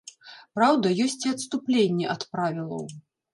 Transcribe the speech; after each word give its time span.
Праўда, 0.59 0.93
ёсць 1.05 1.17
і 1.25 1.33
адступленні 1.35 2.09
ад 2.15 2.27
правілаў. 2.33 2.83